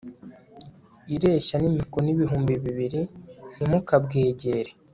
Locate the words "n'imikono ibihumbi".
1.59-2.53